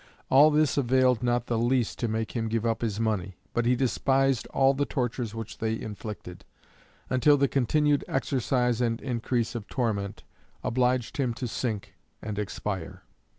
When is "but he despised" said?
3.53-4.47